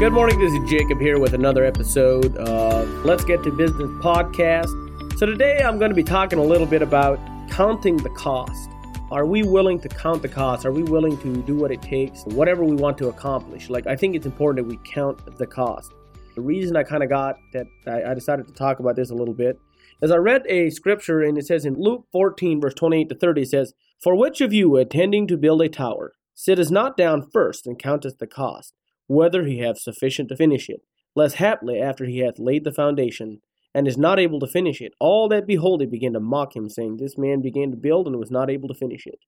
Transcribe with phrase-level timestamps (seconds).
[0.00, 4.70] Good morning, this is Jacob here with another episode of Let's Get to Business podcast.
[5.18, 8.70] So, today I'm going to be talking a little bit about counting the cost.
[9.10, 10.64] Are we willing to count the cost?
[10.64, 13.68] Are we willing to do what it takes, whatever we want to accomplish?
[13.68, 15.92] Like, I think it's important that we count the cost.
[16.34, 19.34] The reason I kind of got that I, decided to talk about this a little
[19.34, 19.60] bit
[20.00, 23.42] is I read a scripture and it says in Luke 14, verse 28 to 30,
[23.42, 27.66] it says, For which of you attending to build a tower sitteth not down first
[27.66, 28.72] and counteth the cost?
[29.10, 30.82] Whether he have sufficient to finish it.
[31.16, 33.40] Lest haply, after he hath laid the foundation,
[33.74, 36.68] and is not able to finish it, all that behold it begin to mock him,
[36.68, 39.18] saying, This man began to build and was not able to finish it.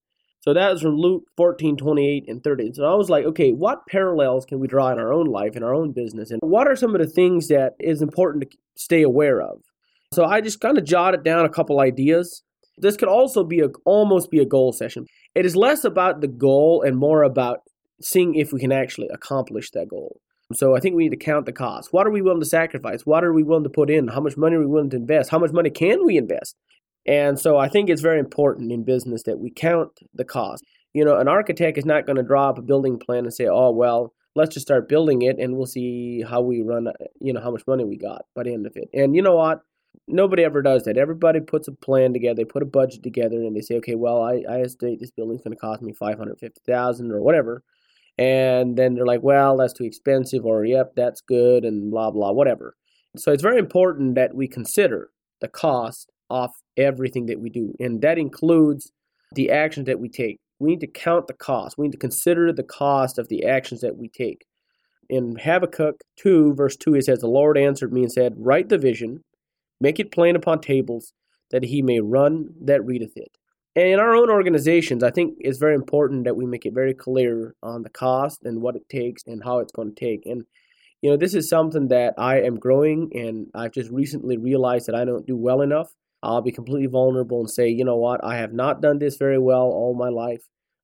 [0.40, 2.72] So that was from Luke 14, 28 and 30.
[2.74, 5.62] So I was like, okay, what parallels can we draw in our own life, in
[5.62, 6.32] our own business?
[6.32, 9.60] And what are some of the things that is important to stay aware of?
[10.12, 12.42] So I just kind of jotted down a couple ideas.
[12.78, 15.06] This could also be a almost be a goal session.
[15.36, 17.60] It is less about the goal and more about
[18.02, 20.20] seeing if we can actually accomplish that goal.
[20.54, 21.92] So I think we need to count the cost.
[21.92, 23.06] What are we willing to sacrifice?
[23.06, 24.08] What are we willing to put in?
[24.08, 25.30] How much money are we willing to invest?
[25.30, 26.56] How much money can we invest?
[27.06, 30.64] And so I think it's very important in business that we count the cost.
[30.94, 33.46] You know, an architect is not going to draw up a building plan and say,
[33.46, 36.88] "Oh, well, let's just start building it and we'll see how we run,
[37.20, 39.36] you know, how much money we got by the end of it." And you know
[39.36, 39.62] what?
[40.06, 40.98] Nobody ever does that.
[40.98, 44.22] Everybody puts a plan together, they put a budget together and they say, "Okay, well,
[44.22, 47.62] I, I estimate this building's going to cost me 550,000 or whatever."
[48.18, 52.32] And then they're like, well, that's too expensive, or yep, that's good, and blah, blah,
[52.32, 52.74] whatever.
[53.16, 58.00] So it's very important that we consider the cost of everything that we do, and
[58.02, 58.92] that includes
[59.34, 60.38] the actions that we take.
[60.58, 61.76] We need to count the cost.
[61.76, 64.44] We need to consider the cost of the actions that we take.
[65.08, 68.78] In Habakkuk 2, verse 2, it says, The Lord answered me and said, Write the
[68.78, 69.24] vision,
[69.80, 71.12] make it plain upon tables,
[71.50, 73.36] that he may run that readeth it.
[73.74, 76.92] And in our own organizations, I think it's very important that we make it very
[76.92, 80.26] clear on the cost and what it takes and how it's going to take.
[80.26, 80.44] And
[81.00, 84.94] you know, this is something that I am growing, and I've just recently realized that
[84.94, 85.92] I don't do well enough.
[86.22, 89.38] I'll be completely vulnerable and say, you know what, I have not done this very
[89.38, 90.42] well all my life.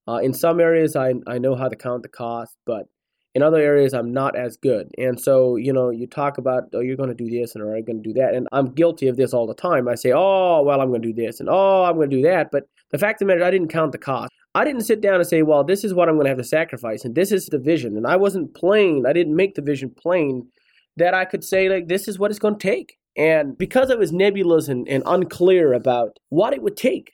[0.08, 2.88] Uh, in some areas, I I know how to count the cost, but
[3.34, 4.90] in other areas, I'm not as good.
[4.98, 7.76] And so, you know, you talk about, oh, you're going to do this and are
[7.76, 8.34] you going to do that?
[8.34, 9.86] And I'm guilty of this all the time.
[9.86, 12.22] I say, oh, well, I'm going to do this and oh, I'm going to do
[12.22, 12.50] that.
[12.50, 14.30] But the fact of the matter, is, I didn't count the cost.
[14.54, 16.44] I didn't sit down and say, well, this is what I'm going to have to
[16.44, 17.96] sacrifice, and this is the vision.
[17.96, 20.48] And I wasn't plain, I didn't make the vision plain
[20.96, 22.96] that I could say, like, this is what it's going to take.
[23.16, 27.12] And because I was nebulous and, and unclear about what it would take,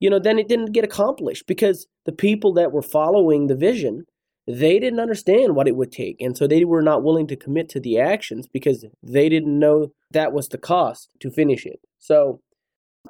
[0.00, 4.04] you know, then it didn't get accomplished because the people that were following the vision,
[4.46, 6.20] they didn't understand what it would take.
[6.20, 9.88] And so they were not willing to commit to the actions because they didn't know
[10.10, 11.80] that was the cost to finish it.
[11.98, 12.40] So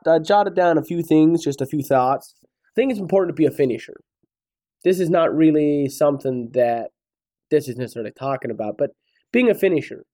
[0.07, 2.35] I jotted down a few things, just a few thoughts.
[2.45, 4.01] I think it's important to be a finisher.
[4.85, 6.91] This is not really something that
[7.51, 8.91] this is necessarily talking about, but
[9.33, 10.05] being a finisher.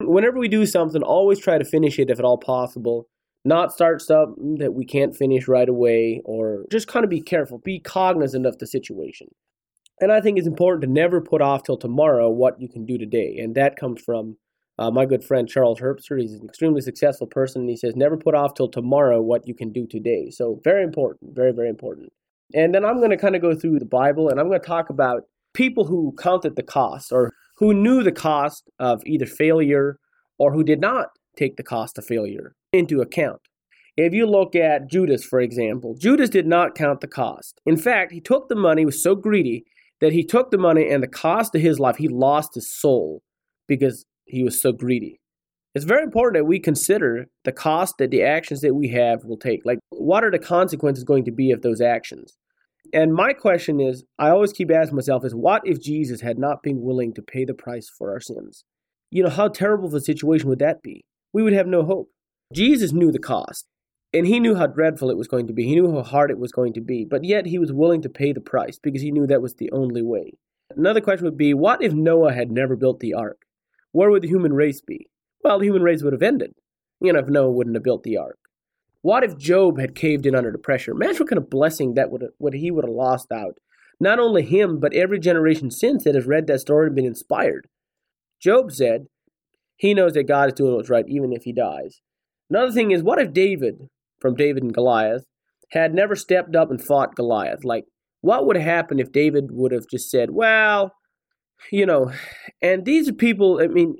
[0.00, 3.06] Whenever we do something, always try to finish it if at all possible.
[3.44, 7.58] Not start something that we can't finish right away, or just kind of be careful,
[7.58, 9.28] be cognizant of the situation.
[10.00, 12.98] And I think it's important to never put off till tomorrow what you can do
[12.98, 13.38] today.
[13.38, 14.36] And that comes from
[14.78, 17.68] uh, my good friend Charles Herbster, he's an extremely successful person.
[17.68, 20.30] He says, never put off till tomorrow what you can do today.
[20.30, 22.12] So, very important, very, very important.
[22.54, 24.66] And then I'm going to kind of go through the Bible and I'm going to
[24.66, 25.22] talk about
[25.54, 29.98] people who counted the cost or who knew the cost of either failure
[30.38, 33.40] or who did not take the cost of failure into account.
[33.96, 37.60] If you look at Judas, for example, Judas did not count the cost.
[37.66, 39.64] In fact, he took the money, was so greedy
[40.00, 43.22] that he took the money and the cost of his life, he lost his soul
[43.68, 45.20] because he was so greedy.
[45.74, 49.38] It's very important that we consider the cost that the actions that we have will
[49.38, 49.64] take.
[49.64, 52.36] Like, what are the consequences going to be of those actions?
[52.92, 56.62] And my question is I always keep asking myself is what if Jesus had not
[56.62, 58.64] been willing to pay the price for our sins?
[59.10, 61.04] You know, how terrible of a situation would that be?
[61.32, 62.10] We would have no hope.
[62.52, 63.66] Jesus knew the cost,
[64.12, 65.64] and he knew how dreadful it was going to be.
[65.64, 68.10] He knew how hard it was going to be, but yet he was willing to
[68.10, 70.32] pay the price because he knew that was the only way.
[70.76, 73.46] Another question would be what if Noah had never built the ark?
[73.92, 75.08] Where would the human race be?
[75.44, 76.52] Well, the human race would have ended,
[77.00, 78.38] you know, if Noah wouldn't have built the ark.
[79.02, 80.92] What if Job had caved in under the pressure?
[80.92, 83.58] Imagine what kind of blessing that would what he would have lost out.
[84.00, 87.66] Not only him, but every generation since that has read that story and been inspired.
[88.40, 89.06] Job said,
[89.76, 92.00] he knows that God is doing what's right even if he dies.
[92.48, 93.88] Another thing is, what if David,
[94.20, 95.24] from David and Goliath,
[95.70, 97.64] had never stepped up and fought Goliath?
[97.64, 97.84] Like,
[98.20, 100.92] what would happen if David would have just said, well,
[101.70, 102.12] you know,
[102.60, 103.96] and these people, I mean,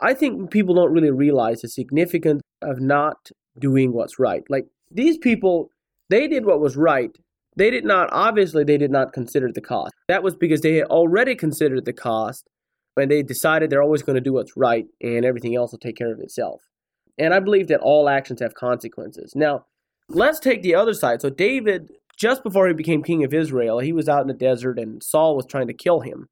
[0.00, 4.42] I think people don't really realize the significance of not doing what's right.
[4.48, 5.70] Like, these people,
[6.10, 7.10] they did what was right.
[7.56, 9.92] They did not, obviously, they did not consider the cost.
[10.08, 12.48] That was because they had already considered the cost
[12.96, 15.96] and they decided they're always going to do what's right and everything else will take
[15.96, 16.62] care of itself.
[17.18, 19.32] And I believe that all actions have consequences.
[19.34, 19.66] Now,
[20.08, 21.20] let's take the other side.
[21.20, 24.78] So, David, just before he became king of Israel, he was out in the desert
[24.78, 26.28] and Saul was trying to kill him.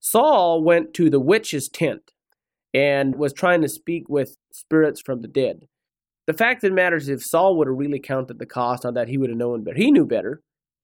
[0.00, 2.12] Saul went to the witch's tent
[2.72, 5.68] and was trying to speak with spirits from the dead.
[6.26, 8.94] The fact of the matter is, if Saul would have really counted the cost on
[8.94, 9.76] that, he would have known better.
[9.76, 10.42] He knew better,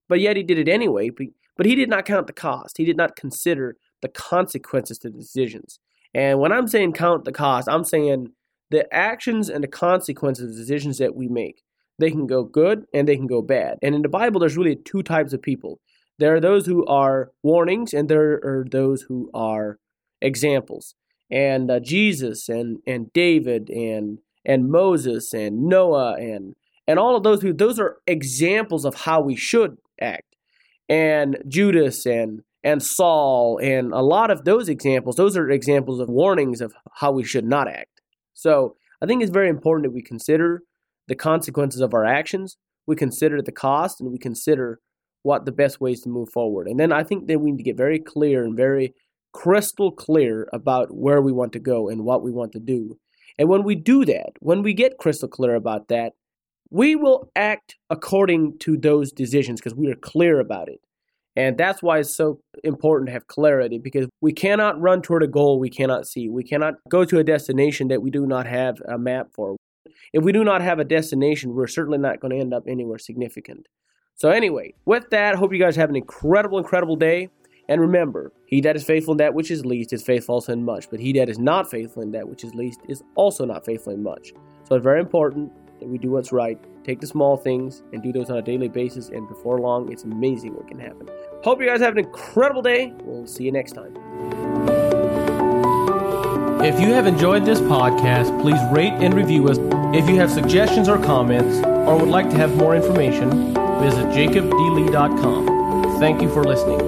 [0.08, 1.10] but yet he did it anyway.
[1.56, 2.76] But he did not count the cost.
[2.76, 5.78] He did not consider the consequences to the decisions.
[6.12, 8.32] And when I'm saying count the cost, I'm saying
[8.70, 11.62] the actions and the consequences of the decisions that we make.
[11.98, 13.78] They can go good and they can go bad.
[13.82, 15.80] And in the Bible, there's really two types of people.
[16.18, 19.78] There are those who are warnings, and there are those who are
[20.20, 20.94] examples.
[21.30, 26.54] And uh, Jesus and and David and and Moses and Noah and
[26.86, 30.36] and all of those who those are examples of how we should act.
[30.88, 36.08] And Judas and and Saul and a lot of those examples, those are examples of
[36.08, 38.00] warnings of how we should not act.
[38.34, 40.62] So I think it's very important that we consider
[41.08, 44.80] the consequences of our actions, we consider the cost, and we consider
[45.26, 46.68] what the best ways to move forward.
[46.68, 48.94] And then I think that we need to get very clear and very
[49.32, 52.96] crystal clear about where we want to go and what we want to do.
[53.36, 56.12] And when we do that, when we get crystal clear about that,
[56.70, 60.80] we will act according to those decisions because we are clear about it.
[61.34, 65.28] And that's why it's so important to have clarity because we cannot run toward a
[65.28, 66.28] goal we cannot see.
[66.28, 69.56] We cannot go to a destination that we do not have a map for.
[70.12, 72.98] If we do not have a destination, we're certainly not going to end up anywhere
[72.98, 73.66] significant.
[74.18, 77.28] So, anyway, with that, hope you guys have an incredible, incredible day.
[77.68, 80.64] And remember, he that is faithful in that which is least is faithful also in
[80.64, 83.66] much, but he that is not faithful in that which is least is also not
[83.66, 84.32] faithful in much.
[84.64, 88.10] So, it's very important that we do what's right, take the small things, and do
[88.10, 89.10] those on a daily basis.
[89.10, 91.10] And before long, it's amazing what can happen.
[91.44, 92.94] Hope you guys have an incredible day.
[93.02, 93.94] We'll see you next time.
[96.64, 99.58] If you have enjoyed this podcast, please rate and review us.
[99.94, 106.00] If you have suggestions or comments, or would like to have more information, visit jacobdlee.com.
[106.00, 106.80] Thank you for listening.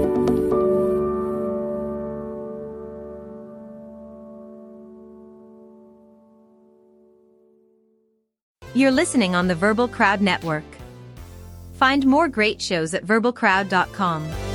[8.74, 10.62] You're listening on the Verbal Crowd Network.
[11.74, 14.47] Find more great shows at verbalcrowd.com.